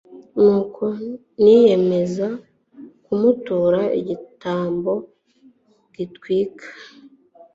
nuko 0.41 0.83
niyemeza 1.41 2.27
kumutura 3.03 3.81
igitambo 3.99 4.93
gitwikwa 5.95 6.67